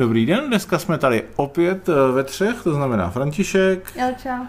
[0.00, 4.46] Dobrý den, dneska jsme tady opět eh, ve třech, to znamená František Jelča.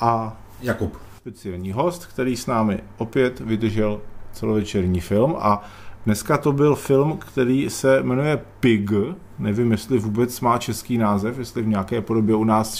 [0.00, 0.96] a Jakub.
[1.16, 4.00] speciální host, který s námi opět vydržel
[4.32, 5.64] celovečerní film a
[6.06, 8.90] dneska to byl film, který se jmenuje Pig,
[9.38, 12.76] nevím, jestli vůbec má český název, jestli v nějaké podobě u nás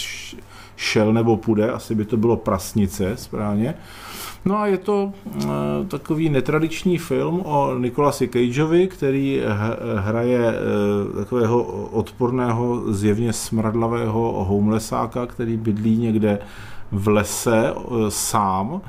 [0.75, 3.73] šel nebo půjde, asi by to bylo Prasnice správně.
[4.45, 5.41] No a je to uh,
[5.87, 9.41] takový netradiční film o Nikolasi Cageovi, který
[9.97, 16.39] hraje uh, takového odporného, zjevně smradlavého homelessáka, který bydlí někde
[16.91, 18.81] v lese uh, sám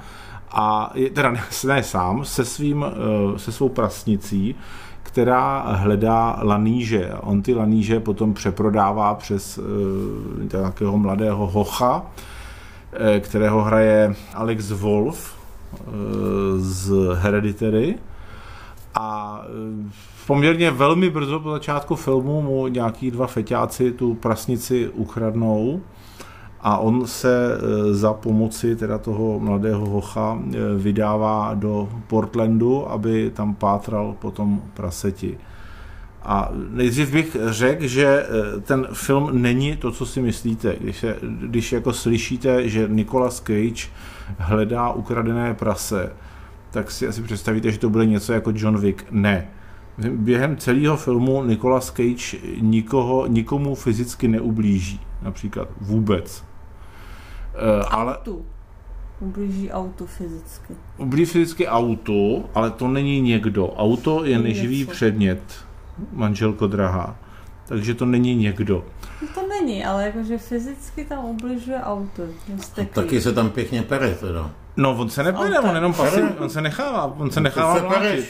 [0.55, 4.55] a je, teda ne, ne sám, se, svým, uh, se svou prasnicí,
[5.03, 7.11] která hledá laníže.
[7.21, 9.65] On ty laníže potom přeprodává přes uh,
[10.53, 12.07] nějakého mladého hocha,
[12.93, 15.81] eh, kterého hraje Alex Wolf eh,
[16.57, 17.99] z Hereditary.
[18.95, 19.91] A eh,
[20.27, 25.81] poměrně velmi brzo po začátku filmu mu nějaký dva feťáci tu prasnici ukradnou
[26.65, 33.31] a on se eh, za pomoci teda toho mladého hocha eh, vydává do Portlandu, aby
[33.35, 35.39] tam pátral po tom praseti.
[36.23, 40.77] A nejdřív bych řekl, že eh, ten film není to, co si myslíte.
[40.81, 43.89] Když, se, když jako slyšíte, že Nicolas Cage
[44.39, 46.13] hledá ukradené prase,
[46.71, 49.05] tak si asi představíte, že to bude něco jako John Wick.
[49.11, 49.49] Ne.
[50.11, 55.01] Během celého filmu Nicolas Cage nikoho, nikomu fyzicky neublíží.
[55.23, 56.54] Například vůbec.
[57.55, 58.47] Eh, Ale Autu.
[59.21, 60.75] Ublíží autu fyzicky.
[60.99, 63.69] ublíží fyzicky auto, ale to není někdo.
[63.69, 64.91] Auto je neživý Něco.
[64.93, 65.41] předmět,
[66.13, 67.17] manželko drahá.
[67.67, 68.85] Takže to není někdo.
[69.23, 72.23] No to není, ale jakože fyzicky tam ubližuje auto.
[72.61, 74.51] Jste Taky se tam pěkně pere teda.
[74.77, 76.35] No, on se nepere, on jenom pasiv, Pere.
[76.41, 78.25] on se nechává, on se No, nechává to se.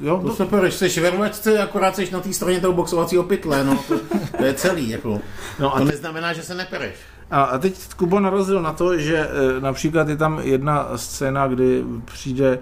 [0.00, 3.22] Jo, To to, se pereš, jsi ve rvačce, akorát jsi na té straně toho boxovacího
[3.22, 3.78] pytle, no.
[3.88, 3.98] To,
[4.38, 5.20] to je celý, jako.
[5.60, 6.94] no To a, neznamená, že se nepereš.
[7.30, 12.58] A, teď Kubo narazil na to, že e, například je tam jedna scéna, kdy přijde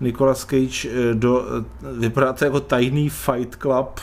[0.00, 1.64] Nicolas Cage e, do, e,
[1.98, 4.00] vypadá to jako tajný fight club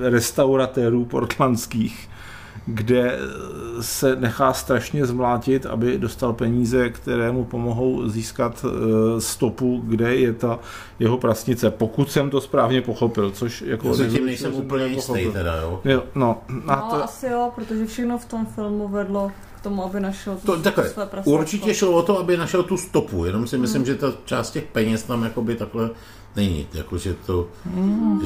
[0.00, 2.08] restauratérů portlandských,
[2.68, 3.18] kde e,
[3.80, 10.32] se nechá strašně zmlátit, aby dostal peníze, které mu pomohou získat e, stopu, kde je
[10.32, 10.58] ta
[10.98, 11.70] jeho prasnice.
[11.70, 13.88] Pokud jsem to správně pochopil, což jako...
[13.88, 15.32] Já se tím nejsem úplně jistý nepochopil.
[15.32, 15.80] teda, jo.
[15.84, 20.00] Jo, no, No, to, asi jo, protože všechno v tom filmu vedlo k tomu, aby
[20.00, 23.86] našel To, takhle, své určitě šlo o to, aby našel tu stopu, jenom si myslím,
[23.86, 25.90] že ta část těch peněz tam jakoby takhle
[26.38, 27.48] není, jako, že to,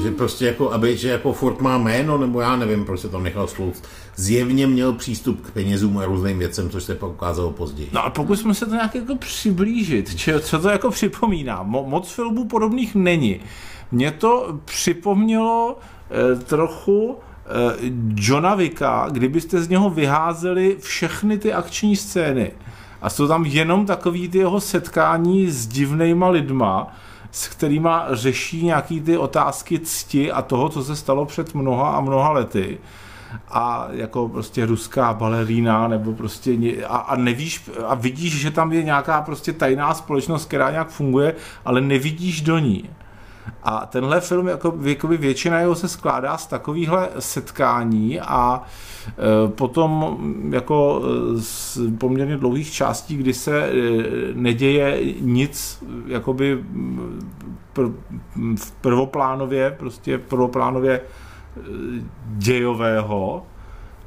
[0.02, 3.22] že prostě jako, aby, že jako furt má jméno, nebo já nevím, proč se tam
[3.22, 3.84] nechal slouct.
[4.16, 7.88] Zjevně měl přístup k penězům a různým věcem, což se pak ukázalo později.
[7.92, 10.16] No a pokusme se to nějak jako přiblížit.
[10.16, 11.62] Či, co to jako připomíná?
[11.62, 13.40] Mo, moc filmů podobných není.
[13.92, 21.96] Mně to připomnělo eh, trochu eh, Johna Wicka, kdybyste z něho vyházeli všechny ty akční
[21.96, 22.52] scény.
[23.02, 26.94] A jsou tam jenom takový ty jeho setkání s divnýma lidma,
[27.32, 32.00] s kterýma řeší nějaký ty otázky cti a toho, co se stalo před mnoha a
[32.00, 32.78] mnoha lety
[33.48, 36.56] a jako prostě ruská balerína nebo prostě
[36.86, 41.34] a, a nevíš a vidíš, že tam je nějaká prostě tajná společnost, která nějak funguje,
[41.64, 42.90] ale nevidíš do ní.
[43.62, 48.66] A tenhle film, jako, jakoby většina jeho se skládá z takovýchhle setkání a e,
[49.48, 50.18] potom
[50.50, 53.72] jako e, z poměrně dlouhých částí, kdy se e,
[54.34, 57.18] neděje nic jakoby m,
[57.72, 57.82] pr,
[58.36, 61.00] m, v prvoplánově, prostě prvoplánově
[62.26, 63.42] dějového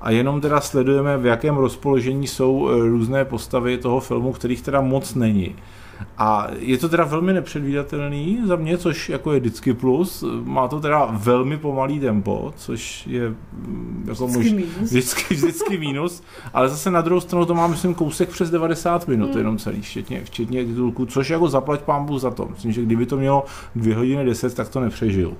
[0.01, 5.15] a jenom teda sledujeme, v jakém rozpoložení jsou různé postavy toho filmu, kterých teda moc
[5.15, 5.55] není.
[6.17, 10.23] A je to teda velmi nepředvídatelný za mě, což jako je vždycky plus.
[10.43, 14.91] Má to teda velmi pomalý tempo, což je mm, jako Vždycky mož- mínus.
[14.91, 16.23] vždycky, vždycky mínus,
[16.53, 19.37] ale zase na druhou stranu to má, myslím, kousek přes 90 minut, Hmm.
[19.37, 22.47] jenom celý, včetně, včetně titulku, což jako zaplať pámbu za to.
[22.51, 25.33] Myslím, že kdyby to mělo 2 hodiny 10, tak to nepřežil.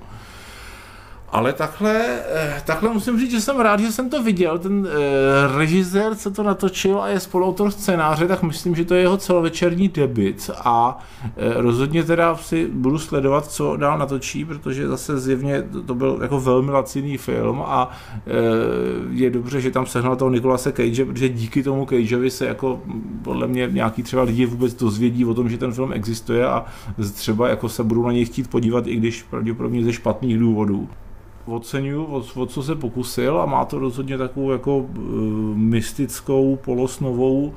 [1.36, 2.04] Ale takhle,
[2.34, 4.58] eh, takhle musím říct, že jsem rád, že jsem to viděl.
[4.58, 9.00] Ten eh, režisér, co to natočil a je spoluautor scénáře, tak myslím, že to je
[9.00, 15.20] jeho celovečerní debit a eh, rozhodně teda si budu sledovat, co dál natočí, protože zase
[15.20, 17.90] zjevně to, to byl jako velmi laciný film a
[19.10, 23.20] je dobře, že tam sehnal toho Nikolase Cage, protože díky tomu Cageovi se jako mm,
[23.24, 26.64] podle mě nějaký třeba lidi vůbec dozvědí o tom, že ten film existuje a
[27.12, 30.88] třeba jako se budou na něj chtít podívat, i když pravděpodobně ze špatných důvodů
[31.46, 34.86] oceňuju, o, o co se pokusil a má to rozhodně takovou jako uh,
[35.56, 37.52] mystickou, polosnovou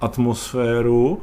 [0.00, 1.20] atmosféru,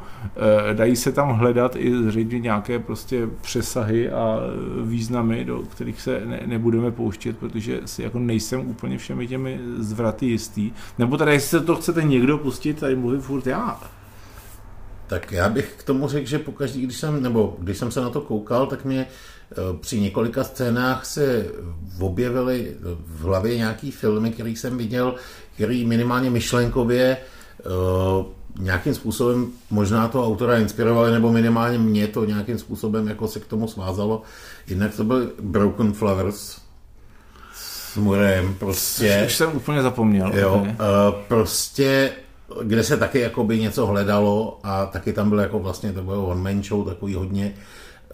[0.69, 4.39] eh, dají se tam hledat i zřejmě nějaké prostě přesahy a
[4.83, 10.25] významy, do kterých se ne, nebudeme pouštět, protože si jako nejsem úplně všemi těmi zvraty
[10.25, 10.71] jistý.
[10.99, 13.79] Nebo teda, jestli se to chcete někdo pustit, tady mluvím furt já.
[15.07, 18.09] Tak já bych k tomu řekl, že pokaždý, když jsem, nebo když jsem se na
[18.09, 19.07] to koukal, tak mě
[19.51, 21.45] eh, při několika scénách se
[21.99, 22.75] objevily
[23.05, 25.15] v hlavě nějaký filmy, který jsem viděl,
[25.55, 27.17] který minimálně myšlenkově
[27.65, 28.25] uh,
[28.59, 33.45] nějakým způsobem možná to autora inspirovali, nebo minimálně mě to nějakým způsobem jako se k
[33.45, 34.21] tomu svázalo.
[34.67, 36.57] Jinak to byl Broken Flowers
[37.53, 39.23] s Murem, prostě.
[39.25, 40.31] Už jsem úplně zapomněl.
[40.35, 40.69] Jo, okay.
[40.69, 40.75] uh,
[41.27, 42.11] prostě
[42.63, 46.41] kde se taky jakoby něco hledalo a taky tam byl jako vlastně to bylo one
[46.41, 47.53] man show takový hodně.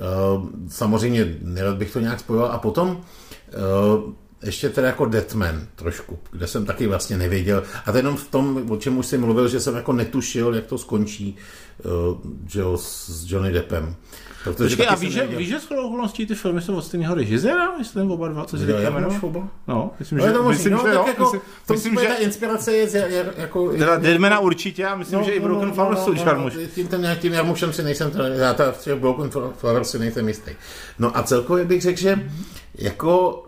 [0.01, 6.19] Uh, samozřejmě nerad bych to nějak spojoval a potom uh, ještě teda jako Deadman trošku,
[6.31, 7.63] kde jsem taky vlastně nevěděl.
[7.85, 10.65] A to jenom v tom, o čem už jsem mluvil, že jsem jako netušil, jak
[10.65, 11.37] to skončí
[11.85, 12.17] uh,
[12.47, 13.95] že jo, s Johnny Deppem.
[14.43, 17.77] Protože Počkej, a víš, že, víš, že shodou okolností ty filmy jsou od stejného režiséra,
[17.77, 19.19] myslím, oba dva, co si teďka jmenuje?
[19.67, 21.41] No, myslím, no, že, to myslím, no, že jo, jako, myslím,
[21.71, 23.71] myslím, že ta inspirace je, je jako...
[23.71, 26.23] Teda Deadmana určitě, a myslím, no, že i no, Broken no, Flowers no, jsou no,
[26.25, 26.53] Jarmuš.
[26.75, 30.51] Tím, tím, tím Jarmušem si nejsem, já ta, v těch Broken Flowers si nejsem jistý.
[30.99, 32.29] No a celkově bych řekl, že
[32.75, 33.43] jako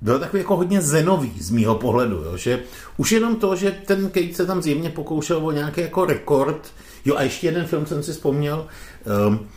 [0.00, 2.62] uh, byl takový jako hodně zenový z mýho pohledu, jo, že
[2.96, 6.72] už jenom to, že ten Kate se tam zjevně pokoušel o nějaký jako rekord,
[7.04, 8.66] jo a ještě jeden film jsem si vzpomněl,
[9.28, 9.48] um,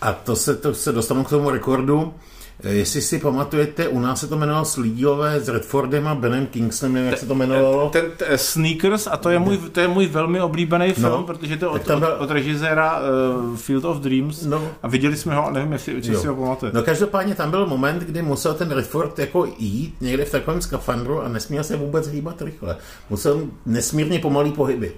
[0.00, 2.14] a to se, to se dostanu k tomu rekordu,
[2.62, 7.10] jestli si pamatujete, u nás se to jmenovalo Slídilové s Redfordem a Benem Kingslem, nevím,
[7.10, 7.90] jak se to jmenovalo.
[7.90, 11.56] Ten, ten Sneakers, a to je můj, to je můj velmi oblíbený film, no, protože
[11.56, 11.96] to je od, byl...
[11.96, 14.68] od, od režiséra uh, Field of Dreams no.
[14.82, 16.78] a viděli jsme ho, nevím, jestli, jestli si ho pamatujete.
[16.78, 21.22] No každopádně tam byl moment, kdy musel ten Redford jako jít někde v takovém skafandru
[21.22, 22.76] a nesměl se vůbec hýbat rychle.
[23.10, 24.92] Musel nesmírně pomalý pohyby.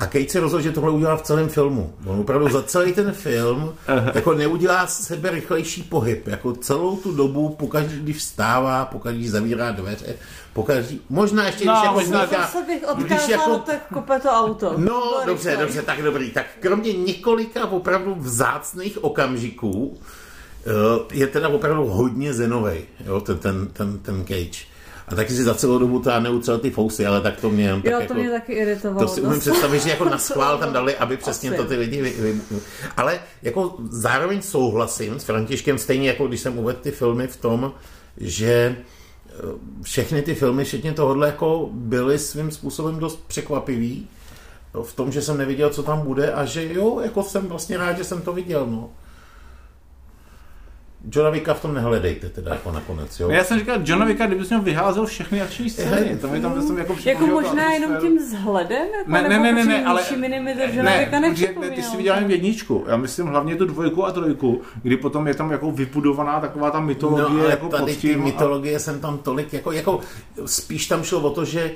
[0.00, 1.94] A Kate se rozhodl, že tohle udělá v celém filmu.
[2.06, 3.74] On opravdu za celý ten film
[4.14, 6.26] jako neudělá sebe rychlejší pohyb.
[6.26, 10.14] Jako celou tu dobu, pokaždý, když vstává, pokaždý, když zavírá dveře,
[10.52, 14.28] pokaždý, možná ještě, no, když jako možná, vzniká, se bych odkázal, jako, tak kope to
[14.28, 14.74] auto.
[14.76, 15.66] No, dobře, rychlej.
[15.66, 16.30] dobře, tak dobrý.
[16.30, 19.98] Tak kromě několika opravdu vzácných okamžiků,
[20.66, 20.70] eh,
[21.12, 24.77] je teda opravdu hodně zenovej, jo, ten, ten, ten, ten Cage.
[25.10, 27.82] A taky si za celou dobu to neutřel ty fousy, ale tak to mě jenom
[27.82, 29.06] tak Jo, to jako, mě taky iritovalo.
[29.06, 31.58] To si umím představit, že jako na schvál tam dali, aby přesně Asi.
[31.58, 32.40] to ty lidi vy, vy,
[32.96, 37.72] Ale jako zároveň souhlasím s Františkem, stejně jako když jsem uvedl ty filmy v tom,
[38.16, 38.76] že
[39.26, 39.32] eh,
[39.82, 44.08] všechny ty filmy, včetně tohohle, jako byly svým způsobem dost překvapivý
[44.82, 47.98] v tom, že jsem neviděl, co tam bude a že jo, jako jsem vlastně rád,
[47.98, 48.90] že jsem to viděl, no.
[51.12, 53.30] Johna Vicka v tom nehledejte teda jako nakonec, jo?
[53.30, 56.78] Já jsem říkal, Johna Vicka, kdyby měl vyházel všechny akční scény, to mi tam jsem
[56.78, 58.86] jako Jako možná jenom tím vzhledem?
[58.98, 60.02] Jako ne, ne, ne, ne, ne, ale...
[60.82, 64.60] ne, Vicka ne, ty jsi viděl jen jedničku, já myslím hlavně tu dvojku a trojku,
[64.82, 68.76] kdy potom je tam jako vypudovaná taková ta mytologie, no, ale jako tady ty mytologie
[68.76, 68.78] a...
[68.78, 70.00] jsem tam tolik, jako, jako
[70.46, 71.70] spíš tam šlo o to, že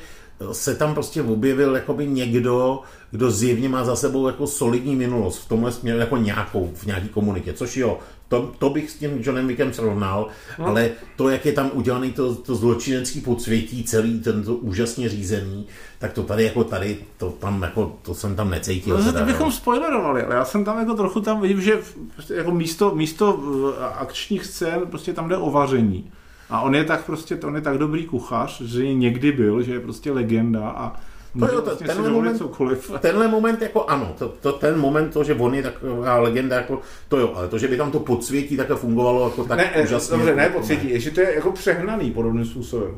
[0.52, 2.80] se tam prostě objevil jakoby někdo,
[3.10, 7.08] kdo zjevně má za sebou jako solidní minulost v tomhle směru jako nějakou, v nějaký
[7.08, 7.98] komunitě, což jo,
[8.32, 10.28] to, to bych s tím Johnem Wickem srovnal,
[10.58, 10.66] no.
[10.66, 15.66] ale to, jak je tam udělaný to, to zločinecký podsvětí, celý tento úžasně řízený,
[15.98, 18.98] tak to tady jako tady, to tam jako, to jsem tam necítil.
[18.98, 19.52] No, to bychom no.
[19.52, 21.78] spoilerovali, ale já jsem tam jako trochu tam vidím, že
[22.14, 23.40] prostě jako místo, místo
[23.80, 26.10] eh, akčních scén prostě tam jde o vaření.
[26.52, 29.80] A on je tak prostě, on je tak dobrý kuchař, že někdy byl, že je
[29.80, 31.00] prostě legenda a
[31.38, 32.90] to jo, vlastně tenhle, moment, cokoliv.
[33.00, 36.80] tenhle moment jako ano, to, to, ten moment, to, že on je taková legenda, jako,
[37.08, 40.16] to jo, ale to, že by tam to podsvětí také fungovalo jako tak ne, úžasně.
[40.16, 42.94] Dobře, ne podsvětí, ještě to je jako přehnaný podobným způsobem.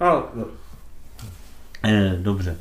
[0.00, 0.44] Ale, no.
[1.84, 2.56] eh, dobře.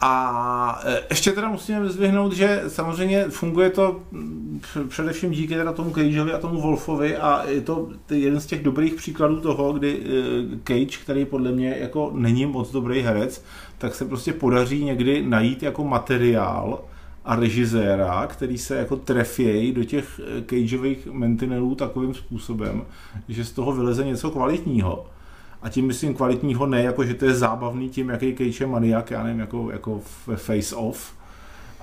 [0.00, 4.00] A e, ještě teda musíme vyzvihnout, že samozřejmě funguje to
[4.88, 8.94] především díky teda tomu Cageovi a tomu Wolfovi a je to jeden z těch dobrých
[8.94, 13.44] příkladů toho, kdy e, Cage, který podle mě jako není moc dobrý herec,
[13.78, 16.80] tak se prostě podaří někdy najít jako materiál
[17.24, 22.82] a režiséra, který se jako trefějí do těch e, Cageových mentinelů takovým způsobem,
[23.28, 25.06] že z toho vyleze něco kvalitního.
[25.66, 29.10] A tím myslím kvalitního ne, jako že to je zábavný tím, jaký Cage je maniak,
[29.10, 30.00] já nevím, jako, jako
[30.36, 31.12] Face Off,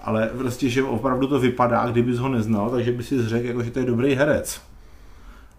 [0.03, 3.71] ale prostě, že opravdu to vypadá, kdybys ho neznal, takže by si řekl, jako, že
[3.71, 4.61] to je dobrý herec.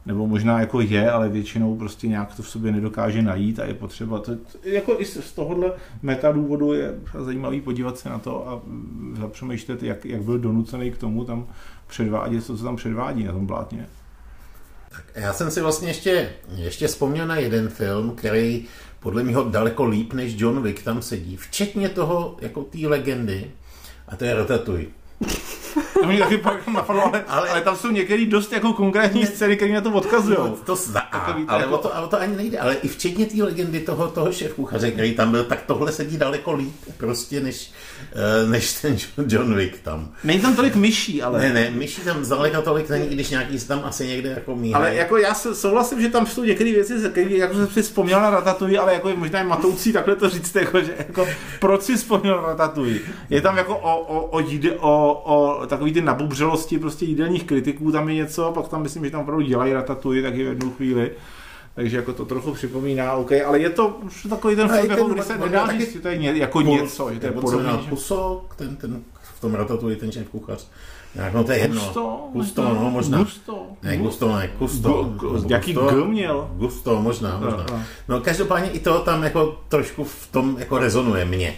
[0.06, 3.74] Nebo možná jako je, ale většinou prostě nějak to v sobě nedokáže najít a je
[3.74, 8.62] potřeba to, jako i z tohohle meta důvodu je zajímavý podívat se na to a
[9.20, 11.46] zapřemýšlet, jak, jak byl donucený k tomu tam
[11.86, 13.86] předvádět to, co tam předvádí na tom blátně.
[14.96, 18.66] Tak já jsem si vlastně ještě, ještě vzpomněl na jeden film, který
[19.00, 23.50] podle mě daleko líp než John Wick tam sedí, včetně toho, jako té legendy,
[24.08, 25.03] A to je Ratatouille.
[26.04, 29.56] To mě taky pak napadlo, ale, ale, Ale- tam jsou některé dost jako konkrétní scény,
[29.56, 30.36] které na to odkazují.
[30.40, 32.58] No, to zná, Takový to ale, jako- o to, ale to ani nejde.
[32.58, 36.52] Ale i včetně té legendy toho, toho šéf-kuchaře, který tam byl, tak tohle sedí daleko
[36.52, 37.72] líp prostě, než,
[38.12, 38.96] eh, než ten
[39.28, 40.08] John Wick tam.
[40.24, 41.40] Není tam tolik myší, ale...
[41.40, 44.56] Ne, ne, myší tam zdaleka tolik není, i když nějaký se tam asi někde jako
[44.56, 44.74] míhají.
[44.74, 48.30] Ale jako já souhlasím, že tam jsou některé věci, které jako jsem si vzpomněl na
[48.30, 51.26] Ratatouille, ale jako je možná je matoucí takhle to říct, jako, že jako,
[51.60, 52.98] proč si vzpomněl na Ratatouille.
[53.30, 57.92] Je tam jako o, o, o, jíde, o, o takový ty nabubřelosti prostě jídelních kritiků,
[57.92, 61.10] tam je něco, pak tam myslím, že tam opravdu dělají Ratatouille taky v jednu chvíli.
[61.74, 65.22] Takže jako to trochu připomíná, OK, ale je to už takový ten film, jako, kdy
[65.22, 67.86] se nedá říct, že to je ně, jako něco, že to je měl podobný.
[67.88, 69.02] Puso, ten, ten,
[69.36, 70.68] v tom Ratatouille ten šéf kuchař.
[71.14, 71.80] Jak, no to je jedno.
[71.80, 73.18] Gusto, Gusto, no možná.
[73.18, 73.66] Gusto.
[73.82, 74.88] Ne, Gusto, ne, Gusto.
[74.88, 75.90] Gu- gu- jaký Gusto.
[75.90, 76.50] G měl?
[76.54, 77.66] Gusto, možná, možná.
[77.70, 77.82] no.
[78.08, 81.54] No každopádně i to tam jako trošku v tom jako rezonuje mě.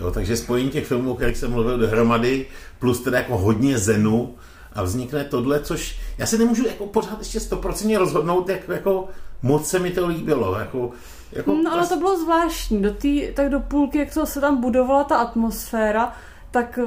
[0.00, 2.46] Jo, takže spojení těch filmů, o kterých jsem mluvil dohromady,
[2.78, 4.34] plus teda jako hodně zenu
[4.72, 9.08] a vznikne tohle, což já se nemůžu jako pořád ještě stoprocentně rozhodnout, jak jako
[9.42, 10.58] moc se mi to líbilo.
[10.58, 10.90] Jako,
[11.32, 12.82] jako No ale to bylo zvláštní.
[12.82, 16.12] Do tý, tak do půlky, jak to se tam budovala ta atmosféra,
[16.50, 16.78] tak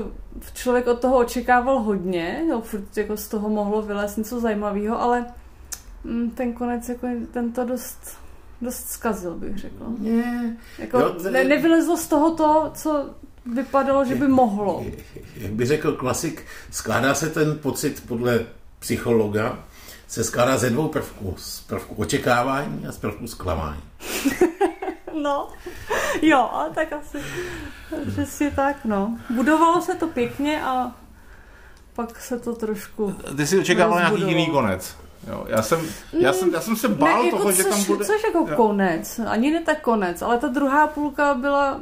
[0.54, 5.26] člověk od toho očekával hodně, jo, furt jako z toho mohlo vylézt něco zajímavého, ale
[6.04, 8.18] mm, ten konec, jako, ten to dost,
[8.62, 9.88] dost zkazil, bych řekla.
[10.00, 13.10] Ne, Jako, Jo, je- ne, nevylezlo z toho to, co
[13.46, 14.84] vypadalo, že by mohlo.
[15.36, 18.40] jak by řekl klasik, skládá se ten pocit podle
[18.80, 19.60] psychologa,
[20.08, 21.34] se skládá ze dvou prvků.
[21.38, 23.82] Z prvku očekávání a z prvku zklamání.
[25.22, 25.50] No,
[26.22, 27.18] jo, ale tak asi
[28.12, 29.18] přesně tak, no.
[29.30, 30.96] Budovalo se to pěkně a
[31.94, 33.16] pak se to trošku...
[33.38, 34.96] Ty jsi očekával nějaký jiný konec.
[35.28, 35.80] Jo, já, jsem,
[36.20, 38.06] já, jsem, já jsem se bál jako toho, že což, tam bude...
[38.06, 38.56] Což jako Jo.
[38.56, 41.80] konec, ani ne tak konec, ale ta druhá půlka byla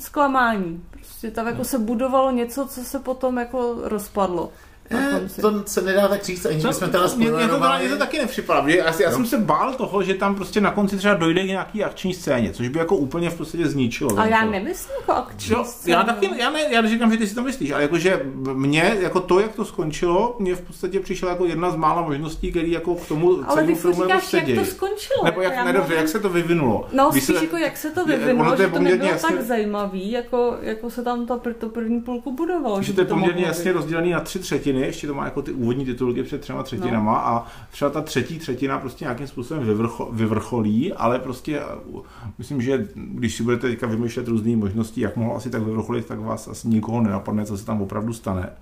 [0.00, 0.84] zklamání.
[0.90, 4.52] Prostě tam jako se budovalo něco, co se potom jako rozpadlo.
[4.90, 6.68] Eh, to se nedá tak říct, aniž Co?
[6.68, 7.80] bychom teda Mně- mně to, teda, spoilerovali.
[7.84, 8.68] mně to taky nepřipadá.
[8.68, 11.46] že Já, já jsem se bál toho, že tam prostě na konci třeba dojde k
[11.46, 14.18] nějaký akční scéně, což by jako úplně v podstatě zničilo.
[14.18, 15.96] A ten já nemyslím jako akční Jo, scénu.
[15.98, 18.22] já taky, já, ne, já neříkám, že ty si to myslíš, ale jakože
[18.54, 22.50] mě, jako to, jak to skončilo, mě v podstatě přišla jako jedna z mála možností,
[22.50, 25.24] který jako k tomu Ale celému filmu jako říkáš, jak to skončilo.
[25.24, 26.86] Nebo jako jak, ne, dobře, jak se to vyvinulo.
[26.92, 29.46] No, spíš se- jako jak se to vyvinulo, je že to poměrně nebylo jasně- tak
[29.46, 32.82] zajímavý, jako, jako se tam ta, to první půlku budovalo.
[32.82, 35.84] že to je poměrně jasně rozdělený na tři třetiny, ještě to má jako ty úvodní
[35.84, 37.26] titulky před třema třetinama no.
[37.26, 42.00] a třeba ta třetí třetina prostě nějakým způsobem vyvrcho, vyvrcholí, ale prostě uh,
[42.38, 46.18] myslím, že když si budete teďka vymýšlet různé možnosti, jak mohlo asi tak vyvrcholit, tak
[46.18, 48.52] vás asi nikoho nenapadne, co se tam opravdu stane.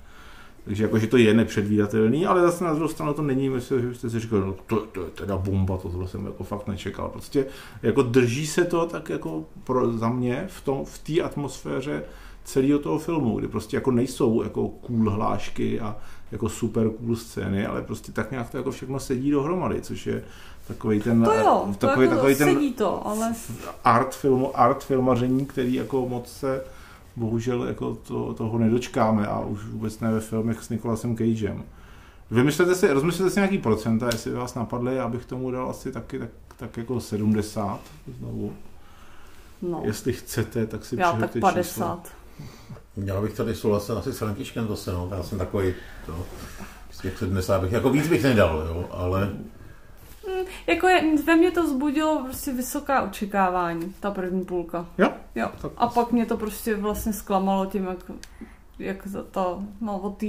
[0.64, 3.94] Takže jako, že to je nepředvídatelný, ale zase na druhou stranu to není, myslím, že
[3.94, 7.08] jste si říkali, no, to, to, je teda bomba, to tohle jsem jako fakt nečekal.
[7.08, 7.46] Prostě
[7.82, 12.02] jako drží se to tak jako pro, za mě v tom, v té atmosféře
[12.44, 15.96] celého toho filmu, kdy prostě jako nejsou jako cool hlášky a
[16.32, 20.24] jako super cool scény, ale prostě tak nějak to jako všechno sedí dohromady, což je
[20.68, 23.34] takový ten, To jo, to takový, jako takový ten sedí to, ale
[23.84, 26.64] art filmu, art filmaření, který jako moc se
[27.16, 31.64] bohužel jako to, toho nedočkáme a už vůbec ne ve filmech s Nicolasem Cagem.
[32.30, 36.18] Vymyslete si, rozmyslete si nějaký procenta, jestli vás napadly, já bych tomu dal asi taky
[36.18, 37.80] tak, tak jako 70
[38.18, 38.52] znovu.
[39.62, 42.00] no, Jestli chcete, tak si já tak přihoďte číslo.
[42.36, 43.08] 50.
[43.14, 45.08] Já bych tady souhlasil asi s Františkem zase, no.
[45.16, 45.74] Já jsem takový,
[46.06, 46.26] to,
[46.90, 49.32] z těch 70 bych, jako víc bych nedal, jo, ale
[50.66, 54.86] Jako je, ve mně to vzbudilo prostě vysoká očekávání, ta první půlka.
[54.98, 55.08] Jo?
[55.34, 55.48] Jo.
[55.62, 58.10] Tak A pak mě to prostě vlastně zklamalo tím, jak,
[58.78, 60.26] jak to, to no od té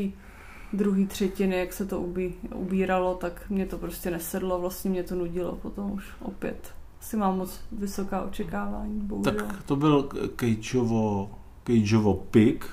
[0.74, 5.16] druhé třetiny, jak se to ubí, ubíralo, tak mě to prostě nesedlo, vlastně mě to
[5.16, 6.74] nudilo potom už opět.
[7.02, 9.34] Asi mám moc vysoká očekávání, bohužel.
[9.34, 11.30] Tak to byl Cageovo,
[11.66, 12.66] Cageovo pig,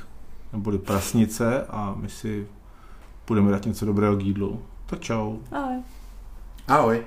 [0.52, 2.46] neboli prasnice a my si
[3.26, 4.62] budeme dát něco dobrého k jídlu.
[4.86, 5.36] Tak čau.
[5.52, 5.82] Ale.
[6.68, 7.04] ahoj.